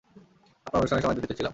[0.65, 1.49] আপনার অনুষ্ঠানের সময় দিল্লীতে ছিলাম।